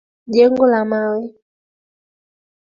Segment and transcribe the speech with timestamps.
[0.35, 1.21] Jengo la mawe.